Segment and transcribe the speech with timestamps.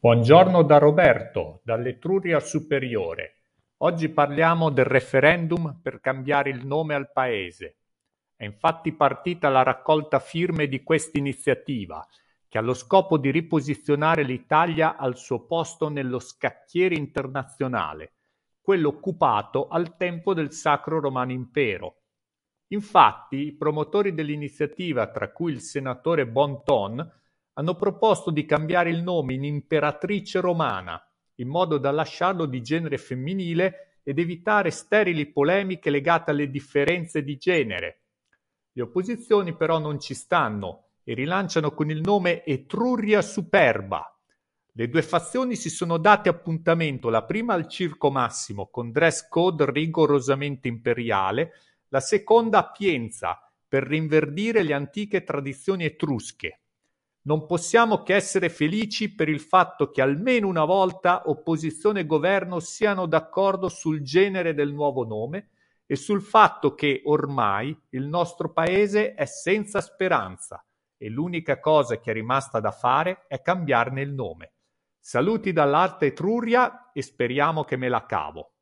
[0.00, 3.46] Buongiorno da Roberto, dall'Etruria Superiore.
[3.78, 7.78] Oggi parliamo del referendum per cambiare il nome al paese.
[8.36, 12.06] È infatti partita la raccolta firme di questa iniziativa,
[12.46, 18.12] che ha lo scopo di riposizionare l'Italia al suo posto nello scacchiere internazionale,
[18.60, 22.02] quello occupato al tempo del Sacro Romano Impero.
[22.68, 27.04] Infatti, i promotori dell'iniziativa, tra cui il senatore Bonton,
[27.58, 31.04] hanno proposto di cambiare il nome in Imperatrice Romana,
[31.36, 37.36] in modo da lasciarlo di genere femminile ed evitare sterili polemiche legate alle differenze di
[37.36, 38.02] genere.
[38.70, 44.16] Le opposizioni però non ci stanno e rilanciano con il nome Etruria Superba.
[44.70, 49.68] Le due fazioni si sono date appuntamento, la prima al Circo Massimo con dress code
[49.68, 51.54] rigorosamente imperiale,
[51.88, 56.60] la seconda a Pienza per rinverdire le antiche tradizioni etrusche.
[57.28, 62.58] Non possiamo che essere felici per il fatto che almeno una volta opposizione e governo
[62.58, 65.50] siano d'accordo sul genere del nuovo nome
[65.84, 70.64] e sul fatto che ormai il nostro paese è senza speranza
[70.96, 74.52] e l'unica cosa che è rimasta da fare è cambiarne il nome.
[74.98, 78.54] Saluti dall'Alta Etruria e speriamo che me la cavo.